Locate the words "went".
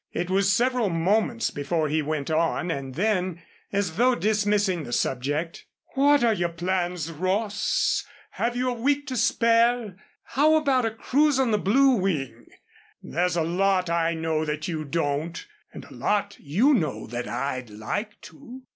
2.01-2.31